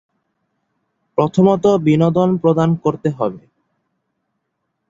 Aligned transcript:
প্রথমত, 1.17 1.65
বিনোদন 1.81 2.29
প্রদান 2.37 2.69
করতে 2.75 3.09
হবে। 3.09 3.41